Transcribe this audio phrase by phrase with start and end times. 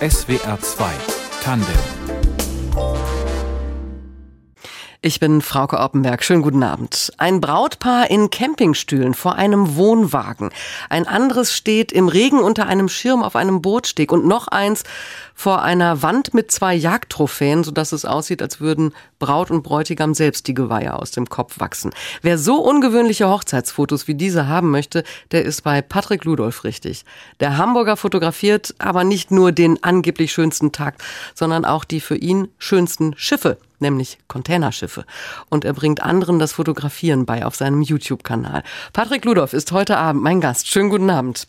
[0.00, 0.92] SWR 2
[1.42, 2.21] Tandem
[5.04, 6.22] ich bin Frauke Oppenberg.
[6.22, 7.12] Schönen guten Abend.
[7.18, 10.50] Ein Brautpaar in Campingstühlen vor einem Wohnwagen.
[10.88, 14.84] Ein anderes steht im Regen unter einem Schirm auf einem Bootsteg und noch eins
[15.34, 20.46] vor einer Wand mit zwei Jagdtrophäen, sodass es aussieht, als würden Braut und Bräutigam selbst
[20.46, 21.90] die Geweihe aus dem Kopf wachsen.
[22.22, 27.04] Wer so ungewöhnliche Hochzeitsfotos wie diese haben möchte, der ist bei Patrick Ludolf richtig.
[27.40, 30.94] Der Hamburger fotografiert aber nicht nur den angeblich schönsten Tag,
[31.34, 35.04] sondern auch die für ihn schönsten Schiffe nämlich Containerschiffe.
[35.50, 38.62] Und er bringt anderen das Fotografieren bei auf seinem YouTube-Kanal.
[38.94, 40.68] Patrick Ludolf ist heute Abend mein Gast.
[40.68, 41.46] Schönen guten Abend.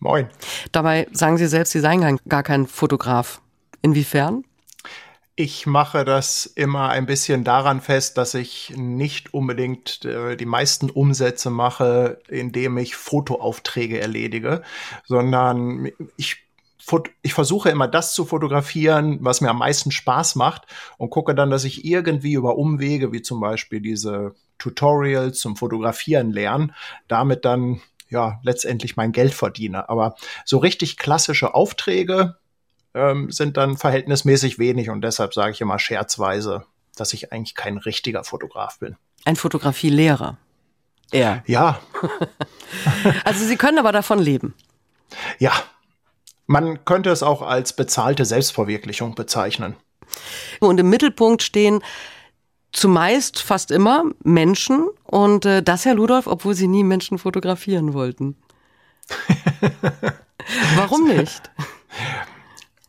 [0.00, 0.28] Moin.
[0.72, 3.40] Dabei sagen Sie selbst, Sie seien gar kein Fotograf.
[3.80, 4.44] Inwiefern?
[5.36, 10.90] Ich mache das immer ein bisschen daran fest, dass ich nicht unbedingt äh, die meisten
[10.90, 14.62] Umsätze mache, indem ich Fotoaufträge erledige,
[15.06, 16.43] sondern ich
[17.22, 20.66] ich versuche immer das zu fotografieren, was mir am meisten Spaß macht
[20.98, 26.30] und gucke dann, dass ich irgendwie über Umwege, wie zum Beispiel diese Tutorials zum Fotografieren
[26.30, 26.74] lernen,
[27.08, 29.88] damit dann ja letztendlich mein Geld verdiene.
[29.88, 32.36] Aber so richtig klassische Aufträge
[32.94, 36.64] ähm, sind dann verhältnismäßig wenig und deshalb sage ich immer scherzweise,
[36.96, 38.96] dass ich eigentlich kein richtiger Fotograf bin.
[39.24, 40.36] Ein Fotografielehrer.
[41.10, 41.42] Er.
[41.46, 41.80] Ja.
[43.24, 44.54] also Sie können aber davon leben.
[45.38, 45.52] Ja,
[46.46, 49.76] man könnte es auch als bezahlte Selbstverwirklichung bezeichnen.
[50.60, 51.80] Und im Mittelpunkt stehen
[52.72, 58.36] zumeist fast immer Menschen und äh, das, Herr Ludolf, obwohl Sie nie Menschen fotografieren wollten.
[60.76, 61.50] Warum nicht?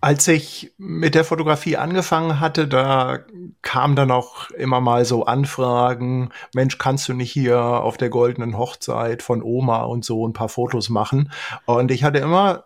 [0.02, 3.20] Als ich mit der Fotografie angefangen hatte, da
[3.62, 8.58] kam dann auch immer mal so Anfragen, Mensch, kannst du nicht hier auf der goldenen
[8.58, 11.32] Hochzeit von Oma und so ein paar Fotos machen?
[11.66, 12.66] Und ich hatte immer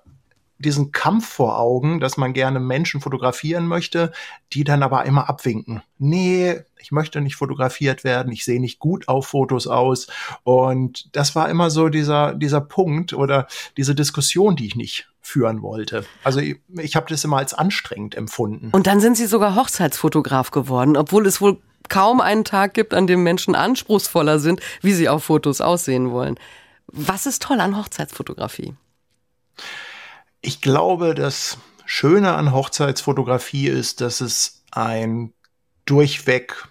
[0.59, 4.11] diesen Kampf vor Augen, dass man gerne Menschen fotografieren möchte,
[4.53, 5.81] die dann aber immer abwinken.
[5.97, 10.07] Nee, ich möchte nicht fotografiert werden, ich sehe nicht gut auf Fotos aus.
[10.43, 15.61] Und das war immer so dieser, dieser Punkt oder diese Diskussion, die ich nicht führen
[15.61, 16.05] wollte.
[16.23, 18.69] Also ich, ich habe das immer als anstrengend empfunden.
[18.71, 23.07] Und dann sind Sie sogar Hochzeitsfotograf geworden, obwohl es wohl kaum einen Tag gibt, an
[23.07, 26.39] dem Menschen anspruchsvoller sind, wie sie auf Fotos aussehen wollen.
[26.87, 28.75] Was ist toll an Hochzeitsfotografie?
[30.41, 35.33] Ich glaube, das Schöne an Hochzeitsfotografie ist, dass es ein
[35.85, 36.67] durchweg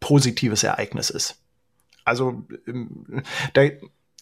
[0.00, 1.36] positives Ereignis ist.
[2.04, 3.22] Also, ähm,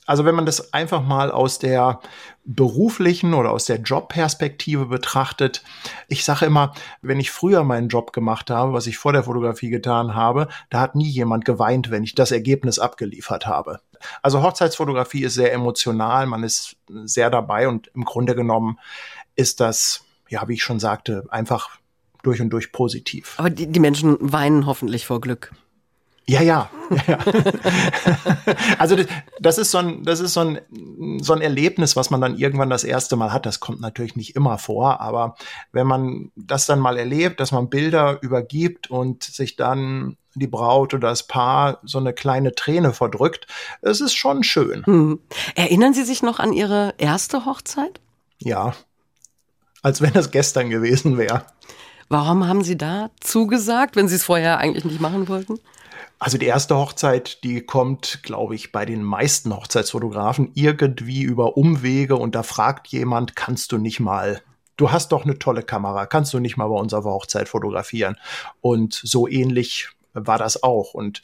[0.04, 2.00] also wenn man das einfach mal aus der
[2.44, 5.62] beruflichen oder aus der Jobperspektive betrachtet,
[6.09, 9.70] ich sage immer, wenn ich früher meinen Job gemacht habe, was ich vor der Fotografie
[9.70, 13.80] getan habe, da hat nie jemand geweint, wenn ich das Ergebnis abgeliefert habe.
[14.23, 18.79] Also Hochzeitsfotografie ist sehr emotional, man ist sehr dabei und im Grunde genommen
[19.37, 21.71] ist das, ja, wie ich schon sagte, einfach
[22.23, 23.35] durch und durch positiv.
[23.39, 25.53] Aber die, die Menschen weinen hoffentlich vor Glück.
[26.27, 26.71] Ja, ja.
[27.09, 27.19] ja,
[28.78, 29.06] also das,
[29.41, 30.60] das, ist so ein, das ist so ein,
[31.21, 33.44] so ein Erlebnis, was man dann irgendwann das erste Mal hat.
[33.44, 35.37] Das kommt natürlich nicht immer vor, aber
[35.72, 40.94] wenn man das dann mal erlebt, dass man Bilder übergibt und sich dann die Braut
[40.94, 43.47] oder das Paar so eine kleine Träne verdrückt,
[43.81, 44.87] es ist schon schön.
[44.87, 45.21] Hm.
[45.54, 48.00] Erinnern Sie sich noch an Ihre erste Hochzeit?
[48.39, 48.75] Ja,
[49.83, 51.44] als wenn es gestern gewesen wäre.
[52.09, 55.59] Warum haben Sie da zugesagt, wenn Sie es vorher eigentlich nicht machen wollten?
[56.22, 62.15] Also die erste Hochzeit, die kommt, glaube ich, bei den meisten Hochzeitsfotografen irgendwie über Umwege
[62.15, 64.41] und da fragt jemand, kannst du nicht mal,
[64.77, 68.19] du hast doch eine tolle Kamera, kannst du nicht mal bei unserer Hochzeit fotografieren?
[68.60, 70.94] Und so ähnlich war das auch.
[70.94, 71.22] Und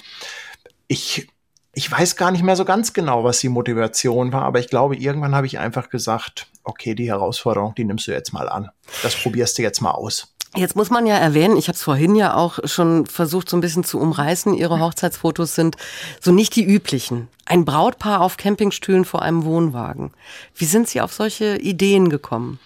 [0.89, 1.29] ich,
[1.75, 4.97] ich weiß gar nicht mehr so ganz genau, was die Motivation war, aber ich glaube,
[4.97, 8.71] irgendwann habe ich einfach gesagt, okay, die Herausforderung, die nimmst du jetzt mal an.
[9.05, 10.35] Das probierst du jetzt mal aus.
[10.57, 13.61] Jetzt muss man ja erwähnen, ich habe es vorhin ja auch schon versucht, so ein
[13.61, 14.55] bisschen zu umreißen.
[14.55, 15.77] Ihre Hochzeitsfotos sind
[16.21, 17.29] so nicht die üblichen.
[17.45, 20.13] Ein Brautpaar auf Campingstühlen vor einem Wohnwagen.
[20.55, 22.59] Wie sind Sie auf solche Ideen gekommen?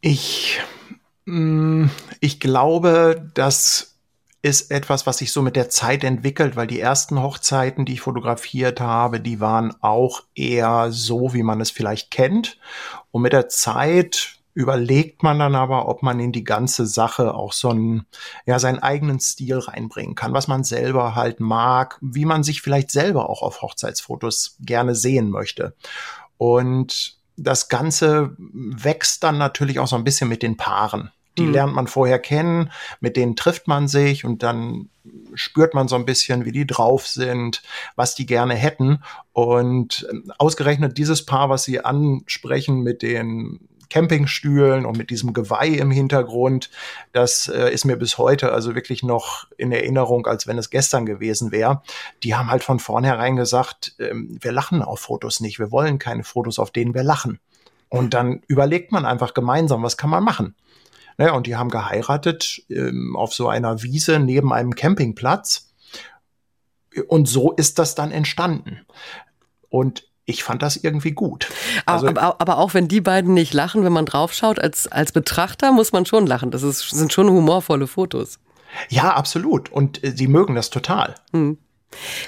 [0.00, 0.60] Ich,
[1.26, 1.86] mm,
[2.20, 3.94] ich glaube, das
[4.40, 8.02] ist etwas, was sich so mit der Zeit entwickelt, weil die ersten Hochzeiten, die ich
[8.02, 12.58] fotografiert habe, die waren auch eher so, wie man es vielleicht kennt.
[13.10, 17.52] Und mit der Zeit überlegt man dann aber, ob man in die ganze Sache auch
[17.52, 18.06] so einen,
[18.46, 22.90] ja, seinen eigenen Stil reinbringen kann, was man selber halt mag, wie man sich vielleicht
[22.90, 25.74] selber auch auf Hochzeitsfotos gerne sehen möchte.
[26.38, 31.10] Und das Ganze wächst dann natürlich auch so ein bisschen mit den Paaren.
[31.36, 31.52] Die mhm.
[31.52, 34.88] lernt man vorher kennen, mit denen trifft man sich und dann
[35.34, 37.62] spürt man so ein bisschen, wie die drauf sind,
[37.96, 39.02] was die gerne hätten.
[39.32, 45.68] Und ähm, ausgerechnet dieses Paar, was sie ansprechen mit den Campingstühlen und mit diesem Geweih
[45.68, 46.70] im Hintergrund.
[47.12, 51.06] Das äh, ist mir bis heute also wirklich noch in Erinnerung, als wenn es gestern
[51.06, 51.82] gewesen wäre.
[52.22, 55.58] Die haben halt von vornherein gesagt, ähm, wir lachen auf Fotos nicht.
[55.58, 57.38] Wir wollen keine Fotos, auf denen wir lachen.
[57.88, 60.56] Und dann überlegt man einfach gemeinsam, was kann man machen.
[61.16, 65.72] Naja, und die haben geheiratet ähm, auf so einer Wiese neben einem Campingplatz.
[67.08, 68.80] Und so ist das dann entstanden.
[69.68, 71.48] Und ich fand das irgendwie gut.
[71.84, 75.72] Also, aber, aber, auch wenn die beiden nicht lachen, wenn man draufschaut, als, als Betrachter
[75.72, 76.50] muss man schon lachen.
[76.50, 78.38] Das ist, sind schon humorvolle Fotos.
[78.88, 79.70] Ja, absolut.
[79.70, 81.14] Und äh, sie mögen das total.
[81.32, 81.58] Hm.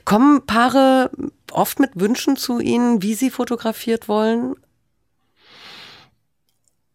[0.04, 1.10] Kommen Paare
[1.50, 4.54] oft mit Wünschen zu Ihnen, wie sie fotografiert wollen?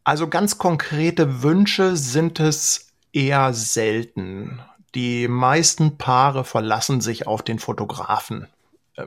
[0.03, 4.61] Also ganz konkrete Wünsche sind es eher selten.
[4.95, 8.47] Die meisten Paare verlassen sich auf den Fotografen.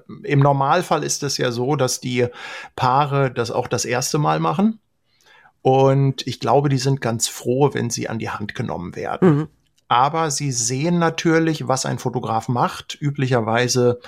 [0.08, 2.26] Ähm, Im Normalfall ist es ja so, dass die
[2.76, 4.80] Paare das auch das erste Mal machen.
[5.62, 9.28] Und ich glaube, die sind ganz froh, wenn sie an die Hand genommen werden.
[9.28, 9.48] Mhm.
[9.88, 12.96] Aber sie sehen natürlich, was ein Fotograf macht.
[13.00, 14.00] Üblicherweise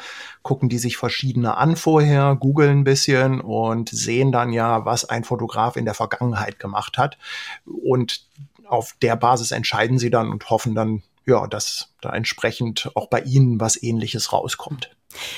[0.42, 5.24] gucken die sich verschiedene an vorher, googeln ein bisschen und sehen dann ja, was ein
[5.24, 7.18] Fotograf in der Vergangenheit gemacht hat.
[7.66, 8.26] Und
[8.66, 13.20] auf der Basis entscheiden sie dann und hoffen dann, ja, dass da entsprechend auch bei
[13.20, 14.95] ihnen was ähnliches rauskommt.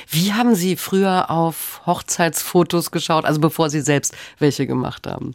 [0.09, 5.35] Wie haben Sie früher auf Hochzeitsfotos geschaut, also bevor Sie selbst welche gemacht haben?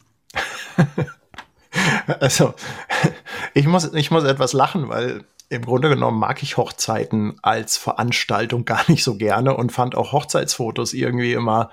[2.20, 2.54] also,
[3.54, 8.66] ich muss, ich muss etwas lachen, weil im Grunde genommen mag ich Hochzeiten als Veranstaltung
[8.66, 11.70] gar nicht so gerne und fand auch Hochzeitsfotos irgendwie immer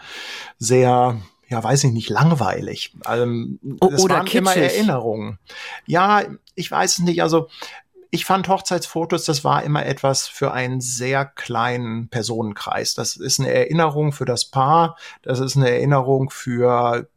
[0.59, 2.95] sehr, ja, weiß ich nicht, langweilig.
[3.09, 4.41] Ähm, Oder waren kitschig.
[4.41, 5.39] immer Erinnerungen.
[5.87, 6.25] Ja,
[6.55, 7.23] ich weiß es nicht.
[7.23, 7.49] Also
[8.11, 12.95] ich fand Hochzeitsfotos, das war immer etwas für einen sehr kleinen Personenkreis.
[12.95, 17.09] Das ist eine Erinnerung für das Paar, das ist eine Erinnerung für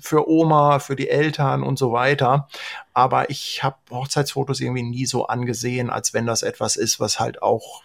[0.00, 2.48] für Oma, für die Eltern und so weiter.
[2.92, 7.42] Aber ich habe Hochzeitsfotos irgendwie nie so angesehen, als wenn das etwas ist, was halt
[7.42, 7.82] auch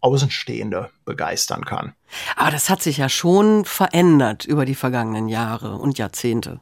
[0.00, 1.94] Außenstehende begeistern kann.
[2.36, 6.60] Aber das hat sich ja schon verändert über die vergangenen Jahre und Jahrzehnte.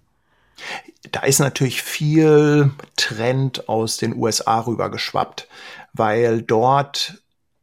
[1.12, 5.48] Da ist natürlich viel Trend aus den USA rübergeschwappt,
[5.92, 7.19] weil dort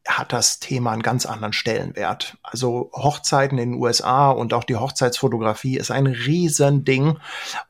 [0.07, 2.37] hat das Thema einen ganz anderen Stellenwert.
[2.41, 7.17] Also Hochzeiten in den USA und auch die Hochzeitsfotografie ist ein Riesending.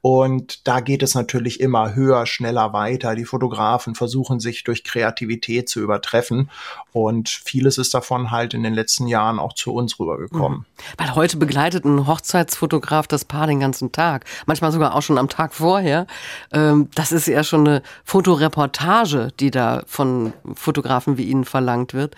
[0.01, 3.15] Und da geht es natürlich immer höher, schneller weiter.
[3.15, 6.49] Die Fotografen versuchen sich durch Kreativität zu übertreffen.
[6.93, 10.59] Und vieles ist davon halt in den letzten Jahren auch zu uns rübergekommen.
[10.59, 10.65] Mhm.
[10.97, 14.25] Weil heute begleitet ein Hochzeitsfotograf das Paar den ganzen Tag.
[14.45, 16.07] Manchmal sogar auch schon am Tag vorher.
[16.51, 22.15] Ähm, das ist ja schon eine Fotoreportage, die da von Fotografen wie Ihnen verlangt wird.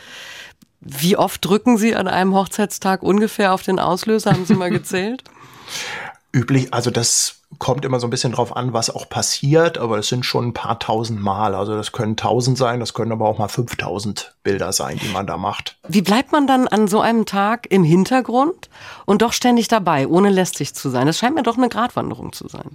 [0.81, 4.31] Wie oft drücken Sie an einem Hochzeitstag ungefähr auf den Auslöser?
[4.31, 5.23] Haben Sie mal gezählt?
[6.31, 10.07] Üblich, also das kommt immer so ein bisschen drauf an, was auch passiert, aber es
[10.07, 11.55] sind schon ein paar tausend Mal.
[11.55, 15.25] Also das können tausend sein, das können aber auch mal 5000 Bilder sein, die man
[15.25, 15.77] da macht.
[15.87, 18.69] Wie bleibt man dann an so einem Tag im Hintergrund
[19.07, 21.07] und doch ständig dabei, ohne lästig zu sein?
[21.07, 22.69] Das scheint mir doch eine Gratwanderung zu sein.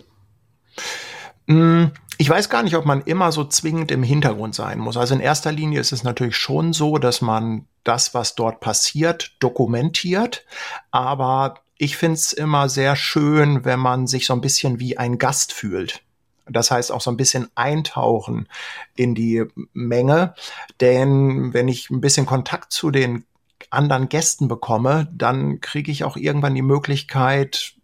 [1.46, 1.86] Mm,
[2.16, 4.96] ich weiß gar nicht, ob man immer so zwingend im Hintergrund sein muss.
[4.96, 9.36] Also in erster Linie ist es natürlich schon so, dass man das, was dort passiert,
[9.40, 10.44] dokumentiert.
[10.90, 15.18] Aber ich finde es immer sehr schön, wenn man sich so ein bisschen wie ein
[15.18, 16.02] Gast fühlt.
[16.46, 18.48] Das heißt auch so ein bisschen eintauchen
[18.94, 20.34] in die Menge.
[20.80, 23.24] Denn wenn ich ein bisschen Kontakt zu den
[23.70, 27.74] anderen Gästen bekomme, dann kriege ich auch irgendwann die Möglichkeit,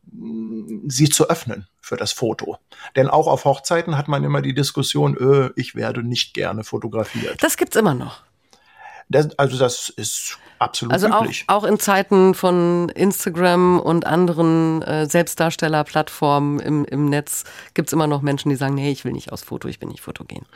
[0.87, 2.59] sie zu öffnen für das Foto.
[2.97, 7.43] Denn auch auf Hochzeiten hat man immer die Diskussion, öh, ich werde nicht gerne fotografiert.
[7.43, 8.23] Das gibt's immer noch.
[9.09, 11.45] Das, also das ist absolut also üblich.
[11.49, 17.43] Auch, auch in Zeiten von Instagram und anderen äh, Selbstdarstellerplattformen im, im Netz
[17.75, 20.00] gibt's immer noch Menschen, die sagen, nee, ich will nicht aus Foto, ich bin nicht
[20.00, 20.47] fotogen.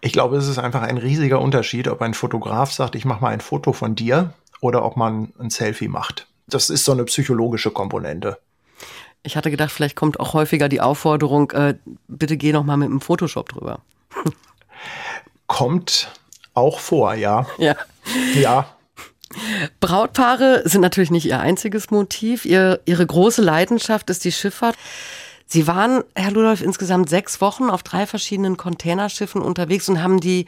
[0.00, 3.28] Ich glaube, es ist einfach ein riesiger Unterschied, ob ein Fotograf sagt, ich mache mal
[3.28, 6.28] ein Foto von dir oder ob man ein Selfie macht.
[6.46, 8.38] Das ist so eine psychologische Komponente.
[9.28, 11.74] Ich hatte gedacht, vielleicht kommt auch häufiger die Aufforderung, äh,
[12.08, 13.80] bitte geh noch mal mit dem Photoshop drüber.
[15.46, 16.10] kommt
[16.54, 17.46] auch vor, ja.
[17.58, 17.76] Ja.
[18.34, 18.74] Ja.
[19.80, 22.46] Brautpaare sind natürlich nicht ihr einziges Motiv.
[22.46, 24.76] Ihr, ihre große Leidenschaft ist die Schifffahrt.
[25.44, 30.46] Sie waren, Herr Ludolf, insgesamt sechs Wochen auf drei verschiedenen Containerschiffen unterwegs und haben die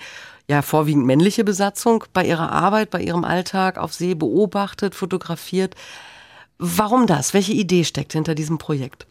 [0.49, 5.75] ja vorwiegend männliche Besatzung bei ihrer Arbeit, bei ihrem Alltag auf See beobachtet, fotografiert.
[6.63, 7.33] Warum das?
[7.33, 9.07] Welche Idee steckt hinter diesem Projekt?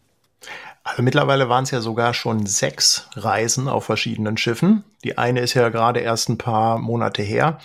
[0.84, 4.84] Also mittlerweile waren es ja sogar schon sechs Reisen auf verschiedenen Schiffen.
[5.04, 7.58] Die eine ist ja gerade erst ein paar Monate her.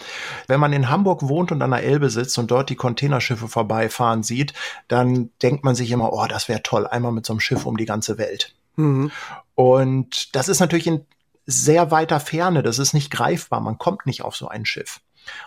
[0.48, 4.24] Wenn man in Hamburg wohnt und an der Elbe sitzt und dort die Containerschiffe vorbeifahren
[4.24, 4.54] sieht,
[4.88, 7.78] dann denkt man sich immer, oh, das wäre toll, einmal mit so einem Schiff um
[7.78, 8.56] die ganze Welt.
[8.76, 9.12] Mhm.
[9.54, 11.06] Und das ist natürlich in
[11.46, 15.00] sehr weiter Ferne, das ist nicht greifbar, man kommt nicht auf so ein Schiff.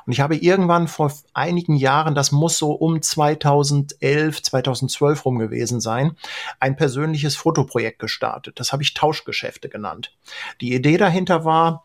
[0.06, 5.80] Und ich habe irgendwann vor einigen Jahren, das muss so um 2011, 2012 rum gewesen
[5.80, 6.16] sein,
[6.60, 8.58] ein persönliches Fotoprojekt gestartet.
[8.60, 10.12] Das habe ich Tauschgeschäfte genannt.
[10.60, 11.84] Die Idee dahinter war,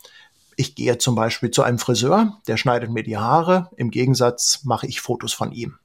[0.55, 3.69] ich gehe zum Beispiel zu einem Friseur, der schneidet mir die Haare.
[3.75, 5.77] Im Gegensatz mache ich Fotos von ihm.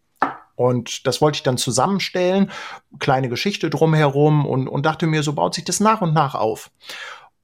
[0.57, 2.51] Und das wollte ich dann zusammenstellen,
[2.99, 6.71] kleine Geschichte drumherum und, und dachte mir, so baut sich das nach und nach auf.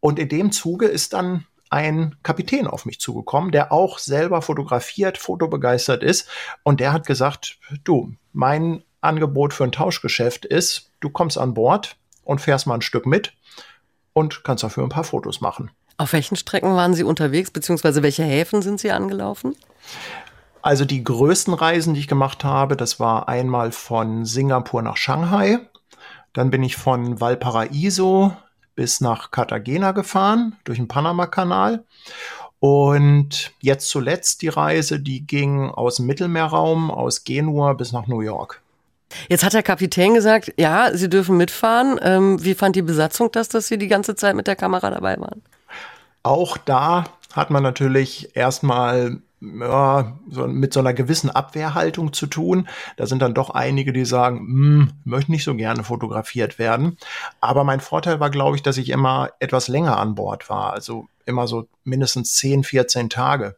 [0.00, 5.18] Und in dem Zuge ist dann ein Kapitän auf mich zugekommen, der auch selber fotografiert,
[5.18, 6.28] fotobegeistert ist.
[6.62, 11.96] Und der hat gesagt, du, mein Angebot für ein Tauschgeschäft ist, du kommst an Bord
[12.24, 13.34] und fährst mal ein Stück mit
[14.12, 15.70] und kannst dafür ein paar Fotos machen.
[15.96, 19.54] Auf welchen Strecken waren Sie unterwegs, beziehungsweise welche Häfen sind Sie angelaufen?
[20.62, 25.58] Also die größten Reisen, die ich gemacht habe, das war einmal von Singapur nach Shanghai.
[26.32, 28.34] Dann bin ich von Valparaiso
[28.74, 31.84] bis nach Cartagena gefahren, durch den Panama-Kanal.
[32.60, 38.20] Und jetzt zuletzt die Reise, die ging aus dem Mittelmeerraum, aus Genua bis nach New
[38.20, 38.62] York.
[39.28, 41.98] Jetzt hat der Kapitän gesagt, ja, Sie dürfen mitfahren.
[42.02, 45.18] Ähm, wie fand die Besatzung das, dass Sie die ganze Zeit mit der Kamera dabei
[45.20, 45.42] waren?
[46.22, 47.04] Auch da
[47.34, 49.18] hat man natürlich erstmal
[49.60, 52.68] ja, so mit so einer gewissen Abwehrhaltung zu tun.
[52.96, 56.98] Da sind dann doch einige, die sagen, hm, möchte nicht so gerne fotografiert werden.
[57.40, 60.72] Aber mein Vorteil war, glaube ich, dass ich immer etwas länger an Bord war.
[60.72, 63.56] Also immer so mindestens 10, 14 Tage.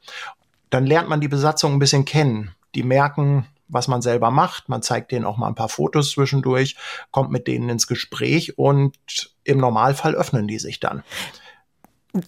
[0.71, 2.55] Dann lernt man die Besatzung ein bisschen kennen.
[2.75, 4.69] Die merken, was man selber macht.
[4.69, 6.77] Man zeigt denen auch mal ein paar Fotos zwischendurch,
[7.11, 8.97] kommt mit denen ins Gespräch und
[9.45, 11.03] im Normalfall öffnen die sich dann.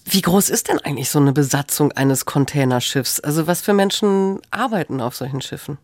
[0.04, 3.21] Wie groß ist denn eigentlich so eine Besatzung eines Containerschiffs?
[3.21, 5.78] Also was für Menschen arbeiten auf solchen Schiffen?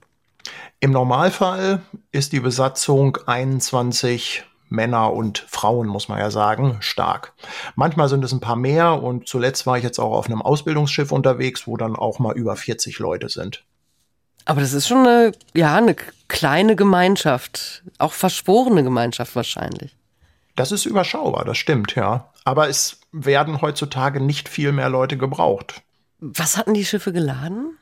[0.80, 1.80] Im Normalfall
[2.12, 7.32] ist die Besatzung 21 Männer und Frauen, muss man ja sagen, stark.
[7.76, 11.12] Manchmal sind es ein paar mehr und zuletzt war ich jetzt auch auf einem Ausbildungsschiff
[11.12, 13.64] unterwegs, wo dann auch mal über 40 Leute sind.
[14.44, 15.96] Aber das ist schon eine, ja, eine
[16.28, 19.96] kleine Gemeinschaft, auch verschworene Gemeinschaft wahrscheinlich.
[20.56, 22.30] Das ist überschaubar, das stimmt, ja.
[22.44, 25.82] Aber es werden heutzutage nicht viel mehr Leute gebraucht.
[26.18, 27.78] Was hatten die Schiffe geladen?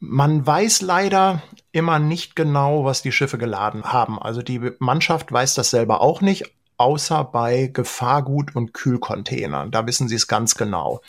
[0.00, 4.20] Man weiß leider immer nicht genau, was die Schiffe geladen haben.
[4.20, 9.70] Also die Mannschaft weiß das selber auch nicht, außer bei Gefahrgut und Kühlcontainern.
[9.70, 11.00] Da wissen sie es ganz genau.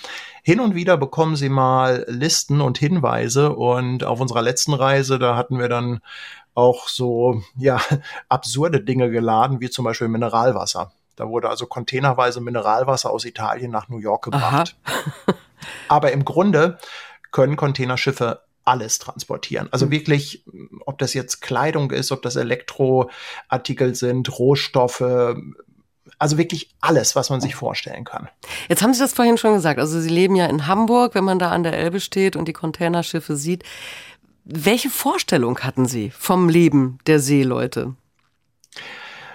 [0.43, 5.36] Hin und wieder bekommen sie mal Listen und Hinweise und auf unserer letzten Reise, da
[5.36, 6.01] hatten wir dann
[6.53, 7.81] auch so, ja,
[8.29, 10.91] absurde Dinge geladen, wie zum Beispiel Mineralwasser.
[11.22, 14.75] Da wurde also containerweise Mineralwasser aus Italien nach New York gebracht.
[15.88, 16.80] Aber im Grunde
[17.30, 19.70] können Containerschiffe alles transportieren.
[19.70, 19.92] Also mhm.
[19.92, 20.44] wirklich,
[20.88, 25.04] ob das jetzt Kleidung ist, ob das Elektroartikel sind, Rohstoffe,
[26.18, 28.28] also wirklich alles, was man sich vorstellen kann.
[28.68, 29.80] Jetzt haben Sie das vorhin schon gesagt.
[29.80, 32.54] Also Sie leben ja in Hamburg, wenn man da an der Elbe steht und die
[32.54, 33.63] Containerschiffe sieht.
[34.44, 37.94] Welche Vorstellung hatten Sie vom Leben der Seeleute?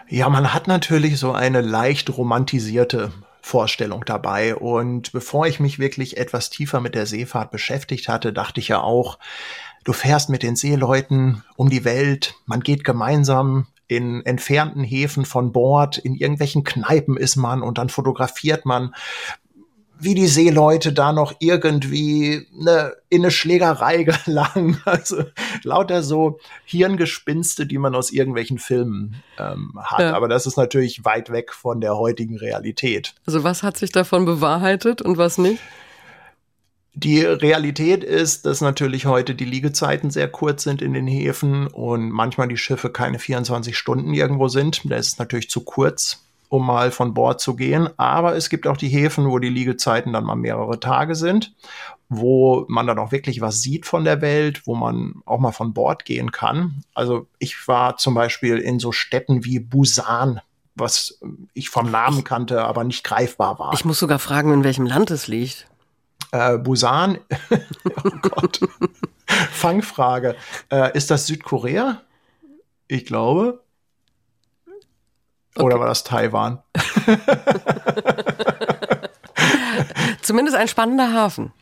[0.08, 4.54] Ja, man hat natürlich so eine leicht romantisierte Vorstellung dabei.
[4.54, 8.80] Und bevor ich mich wirklich etwas tiefer mit der Seefahrt beschäftigt hatte, dachte ich ja
[8.80, 9.18] auch,
[9.84, 15.52] du fährst mit den Seeleuten um die Welt, man geht gemeinsam in entfernten Häfen von
[15.52, 18.94] Bord, in irgendwelchen Kneipen ist man und dann fotografiert man
[19.98, 24.80] wie die Seeleute da noch irgendwie ne, in eine Schlägerei gelangen.
[24.84, 25.24] Also
[25.62, 30.00] lauter so Hirngespinste, die man aus irgendwelchen Filmen ähm, hat.
[30.00, 30.14] Ja.
[30.14, 33.14] Aber das ist natürlich weit weg von der heutigen Realität.
[33.26, 35.60] Also was hat sich davon bewahrheitet und was nicht?
[36.98, 42.10] Die Realität ist, dass natürlich heute die Liegezeiten sehr kurz sind in den Häfen und
[42.10, 44.80] manchmal die Schiffe keine 24 Stunden irgendwo sind.
[44.90, 47.88] Das ist natürlich zu kurz um mal von Bord zu gehen.
[47.96, 51.54] Aber es gibt auch die Häfen, wo die Liegezeiten dann mal mehrere Tage sind,
[52.08, 55.74] wo man dann auch wirklich was sieht von der Welt, wo man auch mal von
[55.74, 56.84] Bord gehen kann.
[56.94, 60.40] Also ich war zum Beispiel in so Städten wie Busan,
[60.74, 61.20] was
[61.54, 63.72] ich vom Namen kannte, aber nicht greifbar war.
[63.74, 65.66] Ich muss sogar fragen, in welchem Land es liegt.
[66.32, 67.18] Äh, Busan,
[68.04, 68.60] oh Gott,
[69.26, 70.36] Fangfrage.
[70.70, 72.02] Äh, ist das Südkorea?
[72.88, 73.62] Ich glaube.
[75.58, 76.62] Oder war das Taiwan?
[80.22, 81.52] Zumindest ein spannender Hafen.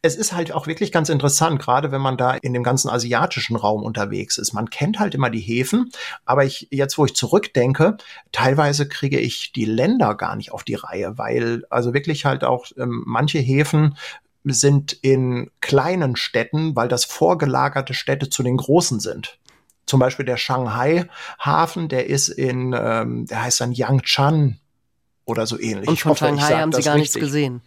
[0.00, 3.56] Es ist halt auch wirklich ganz interessant, gerade wenn man da in dem ganzen asiatischen
[3.56, 4.52] Raum unterwegs ist.
[4.52, 5.90] Man kennt halt immer die Häfen,
[6.24, 7.98] aber ich, jetzt wo ich zurückdenke,
[8.32, 12.66] teilweise kriege ich die Länder gar nicht auf die Reihe, weil also wirklich halt auch
[12.78, 13.96] ähm, manche Häfen
[14.44, 19.38] sind in kleinen Städten, weil das vorgelagerte Städte zu den großen sind
[19.86, 24.58] zum Beispiel der Shanghai-Hafen, der ist in, ähm, der heißt dann Yangchan
[25.26, 25.88] oder so ähnlich.
[25.88, 27.14] Und von hoffe, Shanghai haben Sie gar richtig.
[27.14, 27.60] nichts gesehen?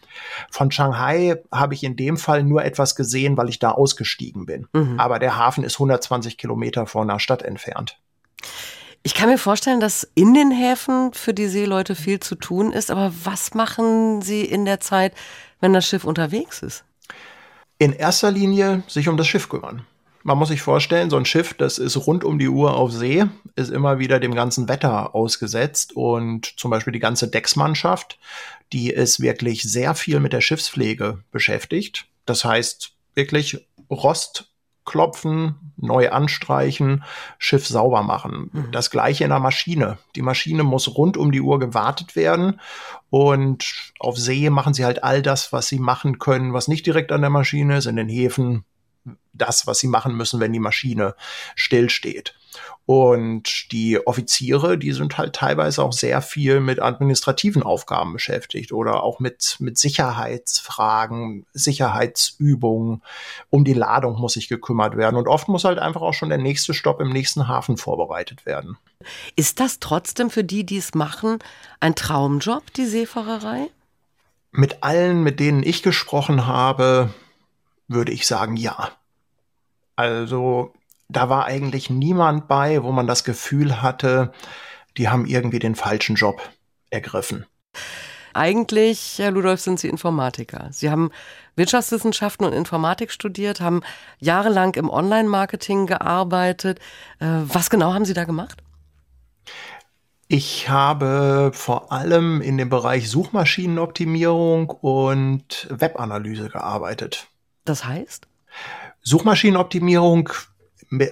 [0.50, 4.68] Von Shanghai habe ich in dem Fall nur etwas gesehen, weil ich da ausgestiegen bin.
[4.74, 5.00] Mhm.
[5.00, 8.00] Aber der Hafen ist 120 Kilometer vor einer Stadt entfernt.
[9.04, 12.92] Ich kann mir vorstellen, dass in den Häfen für die Seeleute viel zu tun ist.
[12.92, 15.14] Aber was machen Sie in der Zeit,
[15.60, 16.84] wenn das Schiff unterwegs ist?
[17.78, 19.86] In erster Linie sich um das Schiff kümmern.
[20.24, 23.26] Man muss sich vorstellen, so ein Schiff, das ist rund um die Uhr auf See,
[23.56, 28.20] ist immer wieder dem ganzen Wetter ausgesetzt und zum Beispiel die ganze Decksmannschaft,
[28.74, 32.06] die ist wirklich sehr viel mit der Schiffspflege beschäftigt.
[32.26, 34.50] Das heißt wirklich Rost
[34.90, 37.04] klopfen, neu anstreichen,
[37.38, 38.50] Schiff sauber machen.
[38.52, 38.72] Mhm.
[38.72, 40.00] Das gleiche in der Maschine.
[40.16, 42.60] Die Maschine muss rund um die Uhr gewartet werden
[43.12, 47.12] und auf See machen sie halt all das, was sie machen können, was nicht direkt
[47.12, 48.66] an der Maschine ist, in den Häfen
[49.42, 51.16] das, was sie machen müssen, wenn die Maschine
[51.56, 52.36] stillsteht.
[52.86, 59.04] Und die Offiziere, die sind halt teilweise auch sehr viel mit administrativen Aufgaben beschäftigt oder
[59.04, 63.04] auch mit, mit Sicherheitsfragen, Sicherheitsübungen.
[63.52, 65.18] Um die Ladung muss sich gekümmert werden.
[65.18, 68.76] Und oft muss halt einfach auch schon der nächste Stopp im nächsten Hafen vorbereitet werden.
[69.36, 71.38] Ist das trotzdem für die, die es machen,
[71.80, 73.68] ein Traumjob, die Seefahrerei?
[74.52, 77.14] Mit allen, mit denen ich gesprochen habe,
[77.88, 78.92] würde ich sagen, ja.
[80.00, 80.72] Also
[81.10, 84.32] da war eigentlich niemand bei, wo man das Gefühl hatte,
[84.96, 86.42] die haben irgendwie den falschen Job
[86.90, 87.46] ergriffen.
[88.34, 90.70] Eigentlich, Herr Ludolf, sind Sie Informatiker.
[90.72, 91.12] Sie haben
[91.58, 93.82] Wirtschaftswissenschaften und Informatik studiert, haben
[94.20, 96.80] jahrelang im Online-Marketing gearbeitet.
[97.20, 98.64] Äh, was genau haben Sie da gemacht?
[100.30, 107.28] Ich habe vor allem in dem Bereich Suchmaschinenoptimierung und Webanalyse gearbeitet.
[107.66, 108.30] Das heißt?
[109.02, 110.30] Suchmaschinenoptimierung,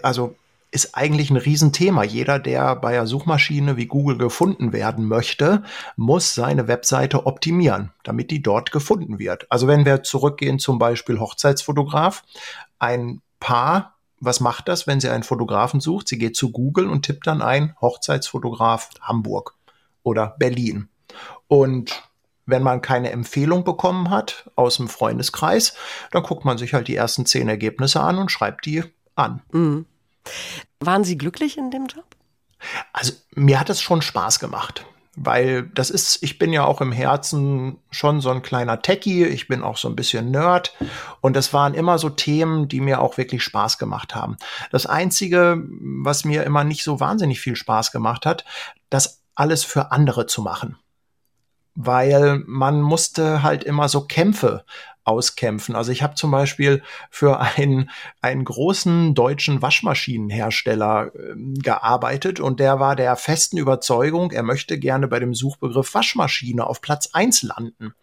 [0.03, 0.35] also
[0.71, 2.03] ist eigentlich ein Riesenthema.
[2.03, 5.63] Jeder, der bei einer Suchmaschine wie Google gefunden werden möchte,
[5.95, 9.49] muss seine Webseite optimieren, damit die dort gefunden wird.
[9.49, 12.23] Also wenn wir zurückgehen zum Beispiel Hochzeitsfotograf,
[12.79, 16.07] ein Paar, was macht das, wenn sie einen Fotografen sucht?
[16.07, 19.53] Sie geht zu Google und tippt dann ein Hochzeitsfotograf Hamburg
[20.03, 20.89] oder Berlin.
[21.47, 22.03] Und
[22.47, 25.75] wenn man keine Empfehlung bekommen hat aus dem Freundeskreis,
[26.11, 28.83] dann guckt man sich halt die ersten zehn Ergebnisse an und schreibt die
[29.15, 29.43] an.
[29.51, 29.85] Mhm.
[30.79, 32.05] Waren Sie glücklich in dem Job?
[32.93, 36.91] Also mir hat es schon Spaß gemacht, weil das ist, ich bin ja auch im
[36.91, 40.73] Herzen schon so ein kleiner Techie, ich bin auch so ein bisschen Nerd
[41.21, 44.37] und das waren immer so Themen, die mir auch wirklich Spaß gemacht haben.
[44.71, 48.45] Das Einzige, was mir immer nicht so wahnsinnig viel Spaß gemacht hat,
[48.89, 50.77] das alles für andere zu machen
[51.79, 54.65] weil man musste halt immer so Kämpfe
[55.03, 55.75] auskämpfen.
[55.75, 62.79] Also ich habe zum Beispiel für einen, einen großen deutschen Waschmaschinenhersteller äh, gearbeitet und der
[62.79, 67.93] war der festen Überzeugung, er möchte gerne bei dem Suchbegriff Waschmaschine auf Platz eins landen.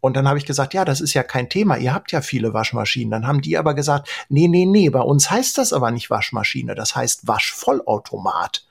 [0.00, 2.52] Und dann habe ich gesagt, ja, das ist ja kein Thema, ihr habt ja viele
[2.52, 3.12] Waschmaschinen.
[3.12, 6.74] Dann haben die aber gesagt, nee, nee, nee, bei uns heißt das aber nicht Waschmaschine,
[6.74, 8.66] das heißt Waschvollautomat.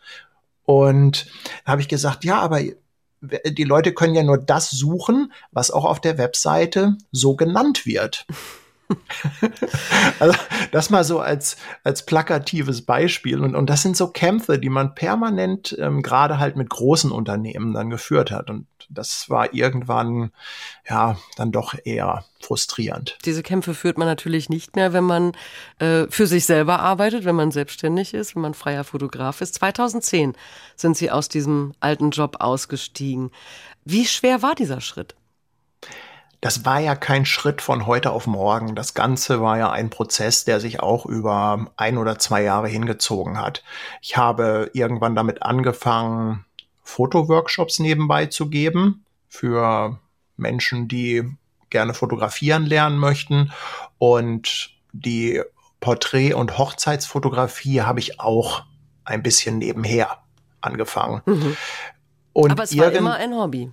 [0.65, 1.27] Und
[1.65, 2.59] da habe ich gesagt, ja, aber
[3.23, 8.25] die Leute können ja nur das suchen, was auch auf der Webseite so genannt wird.
[10.19, 10.37] also
[10.71, 13.41] das mal so als, als plakatives Beispiel.
[13.41, 17.73] Und, und das sind so Kämpfe, die man permanent ähm, gerade halt mit großen Unternehmen
[17.73, 18.49] dann geführt hat.
[18.49, 20.31] Und das war irgendwann
[20.87, 23.17] ja dann doch eher frustrierend.
[23.25, 25.31] Diese Kämpfe führt man natürlich nicht mehr, wenn man
[25.79, 29.55] äh, für sich selber arbeitet, wenn man selbstständig ist, wenn man freier Fotograf ist.
[29.55, 30.33] 2010
[30.75, 33.31] sind Sie aus diesem alten Job ausgestiegen.
[33.85, 35.15] Wie schwer war dieser Schritt?
[36.43, 38.75] Das war ja kein Schritt von heute auf morgen.
[38.75, 43.39] Das Ganze war ja ein Prozess, der sich auch über ein oder zwei Jahre hingezogen
[43.39, 43.63] hat.
[44.01, 46.43] Ich habe irgendwann damit angefangen,
[46.81, 49.97] Fotoworkshops nebenbei zu geben für
[50.35, 51.23] Menschen, die
[51.69, 53.53] gerne fotografieren lernen möchten.
[53.97, 55.41] Und die
[55.79, 58.65] Porträt- und Hochzeitsfotografie habe ich auch
[59.05, 60.17] ein bisschen nebenher
[60.59, 61.21] angefangen.
[61.25, 61.55] Mhm.
[62.33, 63.71] Aber es war immer ein Hobby.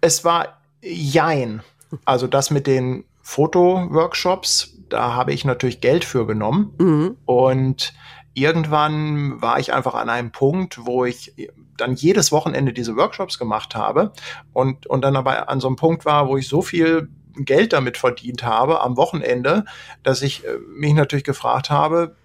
[0.00, 1.62] Es war Jein.
[2.04, 6.74] Also das mit den Fotoworkshops, da habe ich natürlich Geld für genommen.
[6.78, 7.16] Mhm.
[7.24, 7.94] Und
[8.34, 11.34] irgendwann war ich einfach an einem Punkt, wo ich
[11.76, 14.12] dann jedes Wochenende diese Workshops gemacht habe
[14.52, 17.96] und, und dann aber an so einem Punkt war, wo ich so viel Geld damit
[17.96, 19.64] verdient habe am Wochenende,
[20.02, 22.16] dass ich äh, mich natürlich gefragt habe,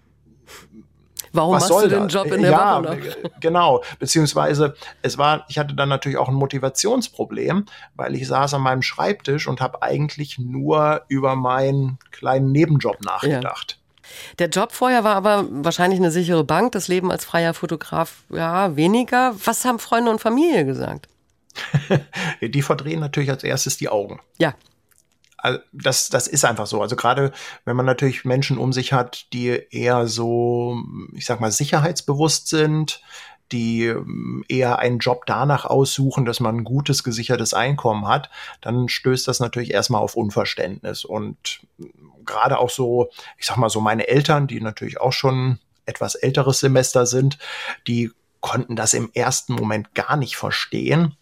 [1.34, 3.32] Warum was machst du den Job in der ja, Woche noch?
[3.40, 8.62] Genau, beziehungsweise es war, ich hatte dann natürlich auch ein Motivationsproblem, weil ich saß an
[8.62, 13.78] meinem Schreibtisch und habe eigentlich nur über meinen kleinen Nebenjob nachgedacht.
[13.80, 13.88] Ja.
[14.40, 18.76] Der Job vorher war aber wahrscheinlich eine sichere Bank, das Leben als freier Fotograf ja
[18.76, 19.36] weniger.
[19.44, 21.08] Was haben Freunde und Familie gesagt?
[22.42, 24.20] die verdrehen natürlich als erstes die Augen.
[24.38, 24.54] Ja.
[25.38, 26.82] Also das, das ist einfach so.
[26.82, 27.32] Also gerade
[27.66, 30.82] wenn man natürlich Menschen um sich hat, die eher so,
[31.14, 33.02] ich sag mal, sicherheitsbewusst sind,
[33.52, 38.30] die ähm, eher einen Job danach aussuchen, dass man ein gutes, gesichertes Einkommen hat,
[38.62, 41.06] dann stößt das natürlich erstmal auf Unverständnis.
[41.06, 45.60] Und ähm, gerade auch so, ich sag mal so, meine Eltern, die natürlich auch schon
[45.86, 47.38] etwas älteres Semester sind,
[47.88, 51.16] die konnten das im ersten Moment gar nicht verstehen.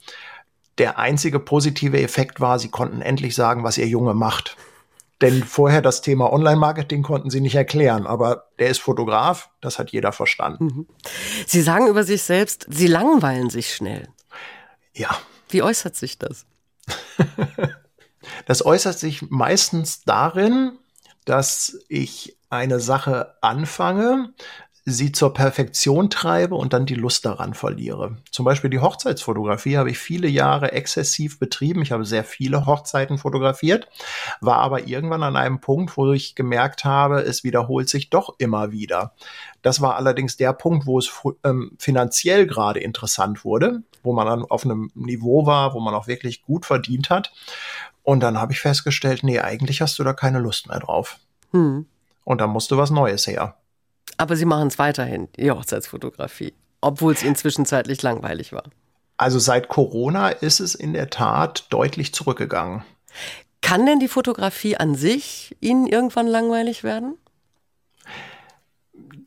[0.77, 4.57] Der einzige positive Effekt war, sie konnten endlich sagen, was ihr Junge macht.
[5.21, 9.91] Denn vorher das Thema Online-Marketing konnten sie nicht erklären, aber der ist Fotograf, das hat
[9.91, 10.65] jeder verstanden.
[10.65, 10.87] Mhm.
[11.47, 14.09] Sie sagen über sich selbst, Sie langweilen sich schnell.
[14.93, 15.17] Ja.
[15.49, 16.45] Wie äußert sich das?
[18.45, 20.73] das äußert sich meistens darin,
[21.23, 24.33] dass ich eine Sache anfange,
[24.87, 28.17] sie zur Perfektion treibe und dann die Lust daran verliere.
[28.29, 31.81] Zum Beispiel die Hochzeitsfotografie habe ich viele Jahre exzessiv betrieben.
[31.81, 33.87] Ich habe sehr viele Hochzeiten fotografiert,
[34.41, 38.71] war aber irgendwann an einem Punkt, wo ich gemerkt habe, es wiederholt sich doch immer
[38.71, 39.13] wieder.
[39.63, 41.11] Das war allerdings der Punkt, wo es
[41.43, 46.05] ähm, finanziell gerade interessant wurde, wo man dann auf einem Niveau war, wo man auch
[46.05, 47.33] wirklich gut verdient hat.
[48.03, 51.17] Und dann habe ich festgestellt, nee, eigentlich hast du da keine Lust mehr drauf.
[51.53, 51.87] Hm.
[52.23, 53.55] Und dann musste was Neues her.
[54.17, 58.63] Aber Sie machen es weiterhin, die Hochzeitsfotografie, obwohl es Ihnen zwischenzeitlich langweilig war.
[59.17, 62.83] Also seit Corona ist es in der Tat deutlich zurückgegangen.
[63.61, 67.17] Kann denn die Fotografie an sich Ihnen irgendwann langweilig werden?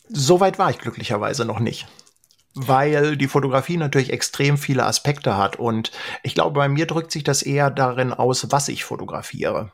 [0.08, 1.86] Soweit war ich glücklicherweise noch nicht.
[2.54, 5.56] Weil die Fotografie natürlich extrem viele Aspekte hat.
[5.56, 5.90] Und
[6.22, 9.72] ich glaube, bei mir drückt sich das eher darin aus, was ich fotografiere.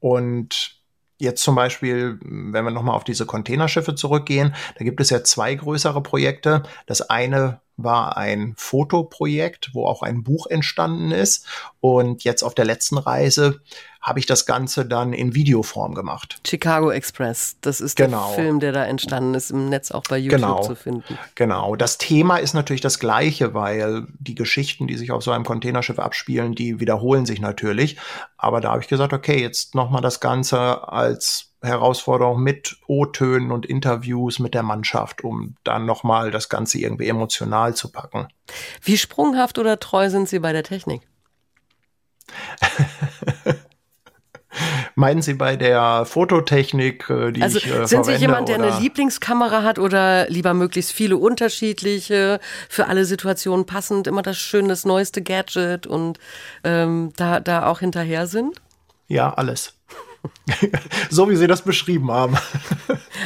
[0.00, 0.76] Und
[1.18, 5.54] Jetzt zum Beispiel, wenn wir nochmal auf diese Containerschiffe zurückgehen, da gibt es ja zwei
[5.54, 6.62] größere Projekte.
[6.86, 11.46] Das eine war ein Fotoprojekt, wo auch ein Buch entstanden ist.
[11.80, 13.60] Und jetzt auf der letzten Reise
[14.06, 16.40] habe ich das Ganze dann in Videoform gemacht.
[16.46, 18.28] Chicago Express, das ist genau.
[18.28, 20.62] der Film, der da entstanden ist, im Netz auch bei YouTube genau.
[20.62, 21.18] zu finden.
[21.34, 25.44] Genau, das Thema ist natürlich das gleiche, weil die Geschichten, die sich auf so einem
[25.44, 27.96] Containerschiff abspielen, die wiederholen sich natürlich.
[28.38, 33.66] Aber da habe ich gesagt, okay, jetzt nochmal das Ganze als Herausforderung mit O-Tönen und
[33.66, 38.28] Interviews mit der Mannschaft, um dann nochmal das Ganze irgendwie emotional zu packen.
[38.82, 41.02] Wie sprunghaft oder treu sind Sie bei der Technik?
[44.94, 48.78] Meinen Sie bei der Fototechnik, äh, die also, ich äh, Sind Sie jemand, der eine
[48.78, 54.86] Lieblingskamera hat oder lieber möglichst viele unterschiedliche, für alle Situationen passend, immer das schöne, das
[54.86, 56.18] neueste Gadget und
[56.64, 58.58] ähm, da, da auch hinterher sind?
[59.08, 59.75] Ja, alles.
[61.10, 62.36] so wie Sie das beschrieben haben.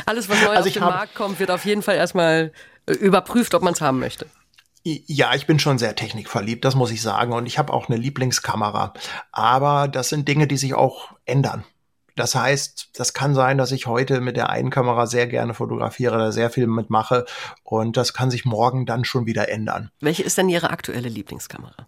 [0.06, 2.52] Alles, was neu also auf den Markt kommt, wird auf jeden Fall erstmal
[2.86, 4.26] äh, überprüft, ob man es haben möchte.
[4.82, 7.32] Ja, ich bin schon sehr technikverliebt, das muss ich sagen.
[7.32, 8.94] Und ich habe auch eine Lieblingskamera.
[9.30, 11.64] Aber das sind Dinge, die sich auch ändern.
[12.16, 16.18] Das heißt, das kann sein, dass ich heute mit der einen Kamera sehr gerne fotografiere,
[16.18, 17.24] da sehr viel mitmache.
[17.62, 19.90] Und das kann sich morgen dann schon wieder ändern.
[20.00, 21.86] Welche ist denn Ihre aktuelle Lieblingskamera?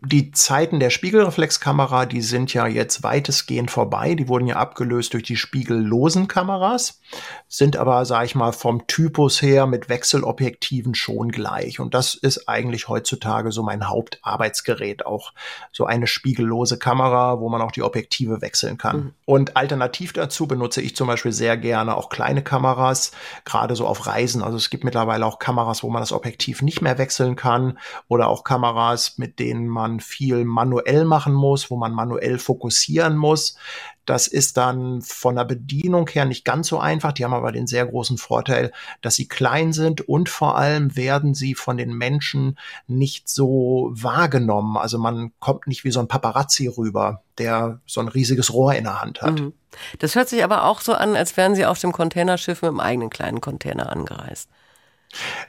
[0.00, 4.14] Die Zeiten der Spiegelreflexkamera, die sind ja jetzt weitestgehend vorbei.
[4.14, 7.00] Die wurden ja abgelöst durch die spiegellosen Kameras,
[7.48, 11.80] sind aber, sage ich mal, vom Typus her mit Wechselobjektiven schon gleich.
[11.80, 15.32] Und das ist eigentlich heutzutage so mein Hauptarbeitsgerät, auch
[15.72, 18.96] so eine spiegellose Kamera, wo man auch die Objektive wechseln kann.
[18.96, 19.14] Mhm.
[19.24, 23.10] Und alternativ dazu benutze ich zum Beispiel sehr gerne auch kleine Kameras,
[23.44, 24.44] gerade so auf Reisen.
[24.44, 28.28] Also es gibt mittlerweile auch Kameras, wo man das Objektiv nicht mehr wechseln kann oder
[28.28, 33.56] auch Kameras, mit denen man man viel manuell machen muss, wo man manuell fokussieren muss.
[34.04, 37.12] Das ist dann von der Bedienung her nicht ganz so einfach.
[37.12, 38.72] Die haben aber den sehr großen Vorteil,
[39.02, 44.78] dass sie klein sind und vor allem werden sie von den Menschen nicht so wahrgenommen.
[44.78, 48.84] Also man kommt nicht wie so ein Paparazzi rüber, der so ein riesiges Rohr in
[48.84, 49.40] der Hand hat.
[49.40, 49.52] Mhm.
[49.98, 52.80] Das hört sich aber auch so an, als wären sie auf dem Containerschiff mit einem
[52.80, 54.48] eigenen kleinen Container angereist.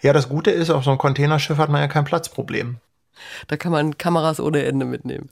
[0.02, 2.80] Ja, das Gute ist, auf so einem Containerschiff hat man ja kein Platzproblem.
[3.48, 5.30] Da kann man Kameras ohne Ende mitnehmen.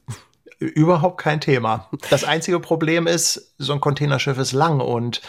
[0.60, 1.88] Überhaupt kein Thema.
[2.10, 5.21] Das einzige Problem ist, so ein Containerschiff ist lang und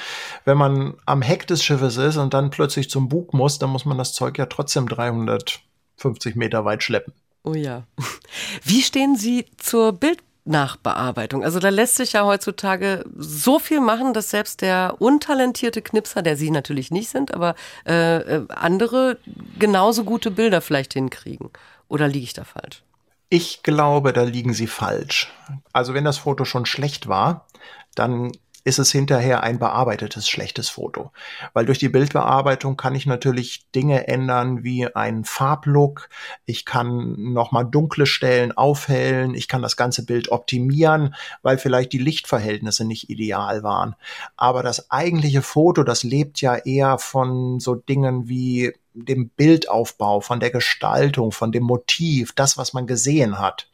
[0.47, 3.85] wenn man am Heck des Schiffes ist und dann plötzlich zum Bug muss, dann muss
[3.85, 7.13] man das Zeug ja trotzdem 350 Meter weit schleppen.
[7.45, 7.83] Oh ja.
[8.65, 11.45] Wie stehen Sie zur Bildnachbearbeitung?
[11.45, 16.39] Also da lässt sich ja heutzutage so viel machen, dass selbst der untalentierte Knipser, der
[16.39, 17.55] Sie natürlich nicht sind, aber
[17.87, 19.19] äh, äh andere
[19.59, 21.51] genauso gute Bilder vielleicht hinkriegen.
[21.89, 22.83] Oder liege ich da falsch?
[23.31, 25.31] Ich glaube, da liegen Sie falsch.
[25.73, 27.47] Also wenn das Foto schon schlecht war,
[27.95, 28.33] dann
[28.69, 31.11] ist es hinterher ein bearbeitetes schlechtes Foto.
[31.55, 36.11] Weil durch die Bildbearbeitung kann ich natürlich Dinge ändern wie einen Farblook.
[36.45, 39.35] Ich kann nochmal dunkle Stellen aufhellen.
[39.35, 43.95] Ich kann das ganze Bild optimieren, weil vielleicht die Lichtverhältnisse nicht ideal waren.
[44.37, 50.41] Aber das eigentliche Foto, das lebt ja eher von so Dingen wie dem Bildaufbau, von
[50.41, 53.69] der Gestaltung, von dem Motiv, das, was man gesehen hat.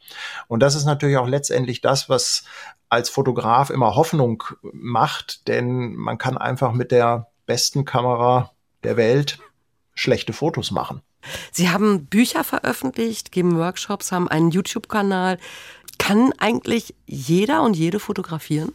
[0.47, 2.43] Und das ist natürlich auch letztendlich das, was
[2.89, 8.51] als Fotograf immer Hoffnung macht, denn man kann einfach mit der besten Kamera
[8.83, 9.39] der Welt
[9.93, 11.01] schlechte Fotos machen.
[11.51, 15.39] Sie haben Bücher veröffentlicht, geben Workshops, haben einen YouTube-Kanal.
[15.97, 18.73] Kann eigentlich jeder und jede fotografieren?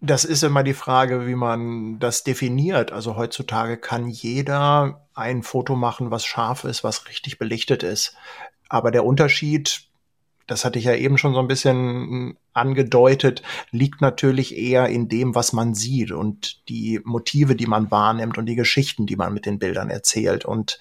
[0.00, 2.92] Das ist immer die Frage, wie man das definiert.
[2.92, 8.14] Also heutzutage kann jeder ein Foto machen, was scharf ist, was richtig belichtet ist.
[8.68, 9.84] Aber der Unterschied,
[10.46, 15.34] das hatte ich ja eben schon so ein bisschen angedeutet, liegt natürlich eher in dem,
[15.34, 19.46] was man sieht und die Motive, die man wahrnimmt und die Geschichten, die man mit
[19.46, 20.44] den Bildern erzählt.
[20.44, 20.78] Und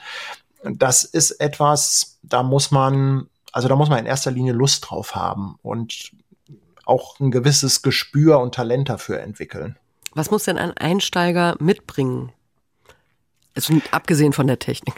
[0.64, 5.16] das ist etwas, da muss man, also da muss man in erster Linie Lust drauf
[5.16, 5.58] haben.
[5.62, 6.12] Und
[6.86, 9.78] auch ein gewisses Gespür und Talent dafür entwickeln.
[10.14, 12.32] Was muss denn ein Einsteiger mitbringen?
[13.56, 14.96] Also abgesehen von der Technik.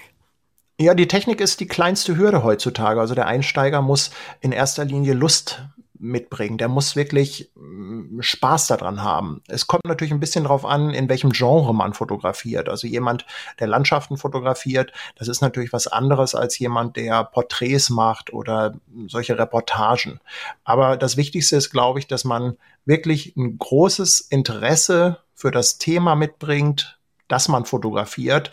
[0.80, 3.00] Ja, die Technik ist die kleinste Hürde heutzutage.
[3.00, 5.64] Also der Einsteiger muss in erster Linie Lust
[6.00, 6.58] mitbringen.
[6.58, 9.42] Der muss wirklich mm, Spaß daran haben.
[9.48, 12.70] Es kommt natürlich ein bisschen darauf an, in welchem Genre man fotografiert.
[12.70, 13.26] Also jemand,
[13.60, 18.76] der Landschaften fotografiert, das ist natürlich was anderes als jemand, der Porträts macht oder
[19.08, 20.20] solche Reportagen.
[20.64, 26.16] Aber das Wichtigste ist, glaube ich, dass man wirklich ein großes Interesse für das Thema
[26.16, 28.52] mitbringt, das man fotografiert,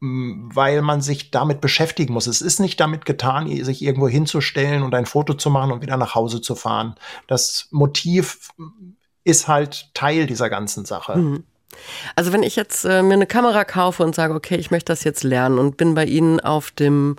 [0.00, 2.26] weil man sich damit beschäftigen muss.
[2.26, 5.96] Es ist nicht damit getan, sich irgendwo hinzustellen und ein Foto zu machen und wieder
[5.96, 6.96] nach Hause zu fahren.
[7.26, 8.50] Das Motiv
[9.24, 11.16] ist halt Teil dieser ganzen Sache.
[11.16, 11.44] Mhm.
[12.14, 15.04] Also wenn ich jetzt äh, mir eine Kamera kaufe und sage, okay, ich möchte das
[15.04, 17.16] jetzt lernen und bin bei Ihnen auf dem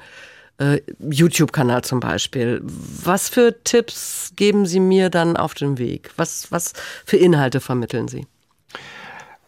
[0.59, 6.11] äh, YouTube-Kanal zum Beispiel, was für Tipps geben Sie mir dann auf dem Weg?
[6.15, 6.73] Was, was
[7.05, 8.25] für Inhalte vermitteln Sie?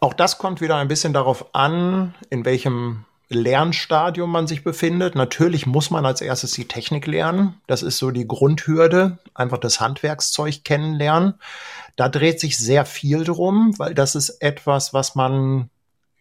[0.00, 5.14] Auch das kommt wieder ein bisschen darauf an, in welchem Lernstadium man sich befindet.
[5.14, 7.54] Natürlich muss man als erstes die Technik lernen.
[7.66, 11.34] Das ist so die Grundhürde, einfach das Handwerkszeug kennenlernen.
[11.96, 15.70] Da dreht sich sehr viel drum, weil das ist etwas, was man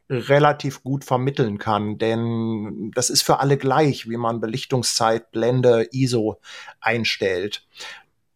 [0.10, 6.40] relativ gut vermitteln kann, denn das ist für alle gleich, wie man Belichtungszeit, Blende, ISO
[6.82, 7.68] einstellt.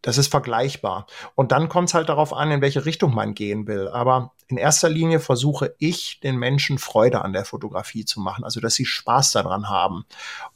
[0.03, 1.07] Das ist vergleichbar.
[1.33, 3.87] Und dann kommt es halt darauf an, in welche Richtung man gehen will.
[3.87, 8.59] Aber in erster Linie versuche ich, den Menschen Freude an der Fotografie zu machen, also
[8.59, 10.05] dass sie Spaß daran haben.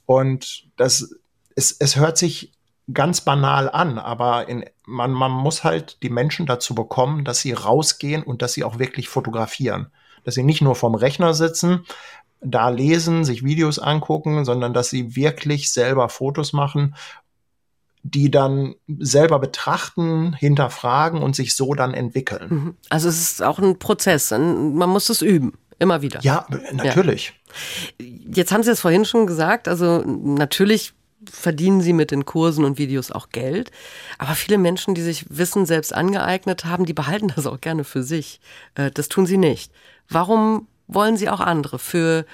[0.06, 1.16] Und das,
[1.56, 2.52] es, es hört sich
[2.94, 7.54] ganz banal an, aber in, man, man muss halt die Menschen dazu bekommen, dass sie
[7.54, 9.92] rausgehen und dass sie auch wirklich fotografieren.
[10.26, 11.86] Dass sie nicht nur vorm Rechner sitzen,
[12.42, 16.96] da lesen, sich Videos angucken, sondern dass sie wirklich selber Fotos machen
[18.14, 22.48] die dann selber betrachten, hinterfragen und sich so dann entwickeln.
[22.50, 22.76] Mhm.
[22.90, 24.32] Also es ist auch ein Prozess.
[24.32, 25.54] Man muss es üben.
[25.80, 26.20] Immer wieder.
[26.22, 27.34] Ja, natürlich.
[28.00, 28.06] Ja.
[28.34, 29.68] Jetzt haben Sie es vorhin schon gesagt.
[29.68, 30.94] Also natürlich
[31.30, 33.72] verdienen Sie mit den Kursen und Videos auch Geld.
[34.18, 38.04] Aber viele Menschen, die sich Wissen selbst angeeignet haben, die behalten das auch gerne für
[38.04, 38.40] sich.
[38.76, 39.72] Äh, das tun Sie nicht.
[40.10, 42.26] Warum wollen Sie auch andere für,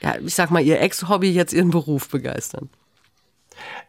[0.00, 2.68] ja, ich sag mal, Ihr Ex-Hobby jetzt Ihren Beruf begeistern?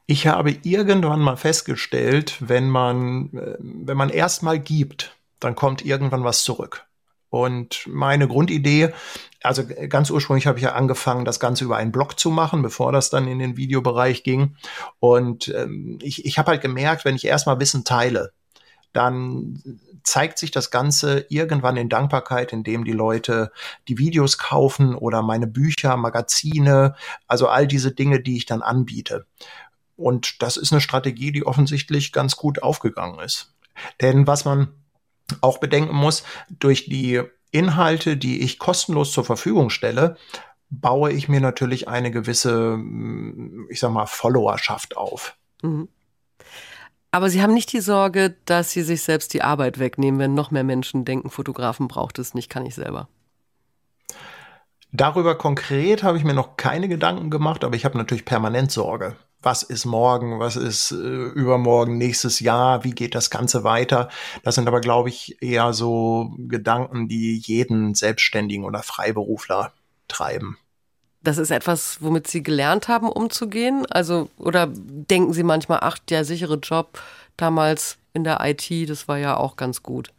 [0.05, 6.23] Ich habe irgendwann mal festgestellt, wenn man, äh, wenn man erstmal gibt, dann kommt irgendwann
[6.23, 6.85] was zurück.
[7.29, 8.93] Und meine Grundidee,
[9.41, 12.91] also ganz ursprünglich habe ich ja angefangen, das Ganze über einen Blog zu machen, bevor
[12.91, 14.55] das dann in den Videobereich ging.
[14.99, 18.33] Und ähm, ich, ich habe halt gemerkt, wenn ich erstmal Wissen teile,
[18.93, 19.61] dann
[20.03, 23.51] zeigt sich das Ganze irgendwann in Dankbarkeit, indem die Leute
[23.87, 26.95] die Videos kaufen oder meine Bücher, Magazine,
[27.27, 29.25] also all diese Dinge, die ich dann anbiete.
[29.95, 33.53] Und das ist eine Strategie, die offensichtlich ganz gut aufgegangen ist.
[34.01, 34.69] Denn was man
[35.41, 40.17] auch bedenken muss, durch die Inhalte, die ich kostenlos zur Verfügung stelle,
[40.69, 42.79] baue ich mir natürlich eine gewisse,
[43.69, 45.35] ich sag mal, Followerschaft auf.
[45.61, 45.87] Mhm.
[47.13, 50.49] Aber Sie haben nicht die Sorge, dass Sie sich selbst die Arbeit wegnehmen, wenn noch
[50.49, 53.07] mehr Menschen denken, Fotografen braucht es nicht, kann ich selber.
[54.91, 59.15] Darüber konkret habe ich mir noch keine Gedanken gemacht, aber ich habe natürlich permanent Sorge
[59.43, 64.09] was ist morgen, was ist äh, übermorgen, nächstes Jahr, wie geht das Ganze weiter.
[64.43, 69.73] Das sind aber, glaube ich, eher so Gedanken, die jeden Selbstständigen oder Freiberufler
[70.07, 70.57] treiben.
[71.23, 73.85] Das ist etwas, womit Sie gelernt haben, umzugehen?
[73.89, 76.99] Also, oder denken Sie manchmal, ach, der sichere Job
[77.37, 80.09] damals in der IT, das war ja auch ganz gut?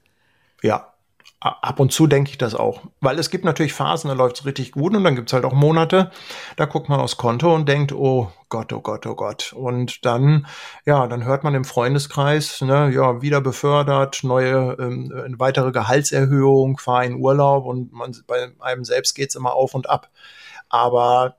[0.62, 0.94] Ja,
[1.44, 2.80] ab und zu denke ich das auch.
[3.00, 5.44] Weil es gibt natürlich Phasen, da läuft es richtig gut und dann gibt es halt
[5.44, 6.10] auch Monate,
[6.56, 9.52] da guckt man aufs Konto und denkt, oh Gott, oh Gott, oh Gott.
[9.52, 10.46] Und dann,
[10.86, 17.04] ja, dann hört man im Freundeskreis, ne, ja, wieder befördert, neue, ähm, weitere Gehaltserhöhung, fahr
[17.04, 20.08] in Urlaub und man, bei einem selbst geht's immer auf und ab.
[20.74, 21.37] Aber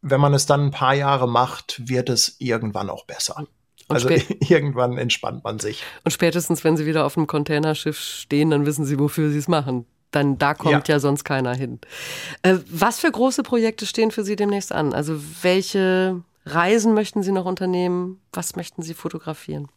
[0.00, 3.46] wenn man es dann ein paar Jahre macht, wird es irgendwann auch besser.
[3.86, 4.08] Also
[4.40, 5.84] irgendwann entspannt man sich.
[6.02, 9.46] Und spätestens, wenn Sie wieder auf einem Containerschiff stehen, dann wissen Sie, wofür Sie es
[9.46, 9.86] machen.
[10.10, 10.96] Dann da kommt ja.
[10.96, 11.78] ja sonst keiner hin.
[12.42, 14.92] Äh, was für große Projekte stehen für Sie demnächst an?
[14.92, 18.20] Also welche Reisen möchten Sie noch unternehmen?
[18.32, 19.68] Was möchten Sie fotografieren?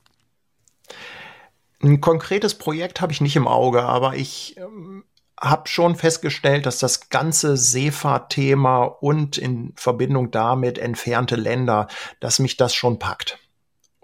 [1.84, 5.04] Ein konkretes Projekt habe ich nicht im Auge, aber ich ähm,
[5.40, 11.88] habe schon festgestellt, dass das ganze Seefahrtthema und in Verbindung damit entfernte Länder,
[12.20, 13.40] dass mich das schon packt.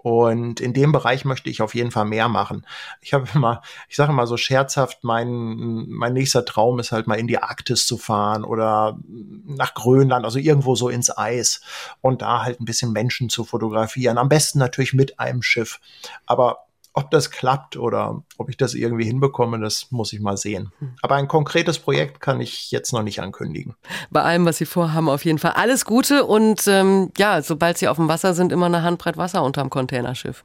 [0.02, 2.66] Und in dem Bereich möchte ich auf jeden Fall mehr machen.
[3.00, 7.20] Ich habe immer, ich sage immer so scherzhaft, mein, mein nächster Traum ist halt mal
[7.20, 8.98] in die Arktis zu fahren oder
[9.46, 11.60] nach Grönland, also irgendwo so ins Eis
[12.00, 14.18] und da halt ein bisschen Menschen zu fotografieren.
[14.18, 15.78] Am besten natürlich mit einem Schiff.
[16.26, 20.72] Aber ob das klappt oder ob ich das irgendwie hinbekomme, das muss ich mal sehen.
[20.78, 20.94] Hm.
[21.00, 23.74] Aber ein konkretes Projekt kann ich jetzt noch nicht ankündigen.
[24.10, 27.88] Bei allem, was Sie vorhaben, auf jeden Fall alles Gute und ähm, ja, sobald Sie
[27.88, 30.44] auf dem Wasser sind, immer eine Handbreit Wasser unterm Containerschiff.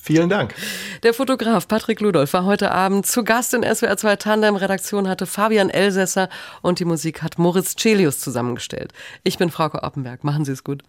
[0.00, 0.54] Vielen Dank.
[1.02, 4.56] Der Fotograf Patrick Ludolf war heute Abend zu Gast in SWR 2 Tandem.
[4.56, 6.30] Redaktion hatte Fabian Elsässer
[6.62, 8.92] und die Musik hat Moritz Celius zusammengestellt.
[9.22, 10.24] Ich bin Frauke Oppenberg.
[10.24, 10.82] Machen Sie es gut.